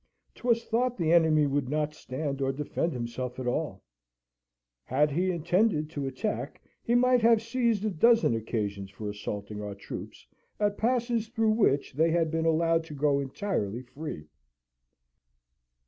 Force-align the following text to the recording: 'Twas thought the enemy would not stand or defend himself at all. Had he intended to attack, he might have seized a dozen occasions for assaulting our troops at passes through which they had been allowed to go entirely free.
'Twas 0.33 0.65
thought 0.65 0.97
the 0.97 1.13
enemy 1.13 1.45
would 1.45 1.69
not 1.69 1.93
stand 1.93 2.41
or 2.41 2.51
defend 2.51 2.91
himself 2.91 3.37
at 3.39 3.45
all. 3.45 3.83
Had 4.85 5.11
he 5.11 5.29
intended 5.29 5.91
to 5.91 6.07
attack, 6.07 6.59
he 6.81 6.95
might 6.95 7.21
have 7.21 7.39
seized 7.39 7.85
a 7.85 7.91
dozen 7.91 8.33
occasions 8.33 8.89
for 8.89 9.11
assaulting 9.11 9.61
our 9.61 9.75
troops 9.75 10.25
at 10.59 10.75
passes 10.75 11.27
through 11.27 11.51
which 11.51 11.93
they 11.93 12.09
had 12.09 12.31
been 12.31 12.45
allowed 12.47 12.83
to 12.85 12.95
go 12.95 13.19
entirely 13.19 13.83
free. 13.83 14.25